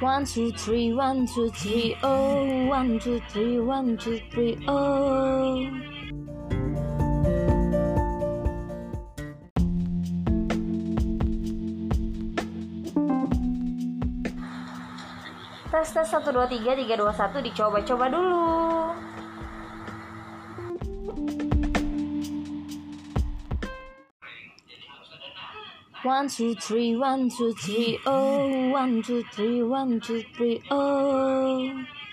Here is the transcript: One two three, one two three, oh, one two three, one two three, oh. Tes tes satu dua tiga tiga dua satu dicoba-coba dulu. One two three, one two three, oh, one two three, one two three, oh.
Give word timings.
One 0.00 0.24
two 0.24 0.50
three, 0.52 0.94
one 0.94 1.26
two 1.28 1.50
three, 1.50 1.94
oh, 2.02 2.66
one 2.72 2.98
two 2.98 3.20
three, 3.28 3.60
one 3.60 3.98
two 4.00 4.18
three, 4.32 4.56
oh. 4.66 5.68
Tes 15.68 15.92
tes 15.92 16.08
satu 16.08 16.32
dua 16.32 16.48
tiga 16.48 16.72
tiga 16.72 16.96
dua 16.96 17.12
satu 17.12 17.44
dicoba-coba 17.44 18.08
dulu. 18.08 18.96
One 26.02 26.30
two 26.30 26.54
three, 26.54 26.96
one 26.96 27.28
two 27.28 27.52
three, 27.52 28.00
oh, 28.06 28.70
one 28.70 29.02
two 29.02 29.22
three, 29.32 29.62
one 29.62 30.00
two 30.00 30.24
three, 30.34 30.62
oh. 30.70 31.84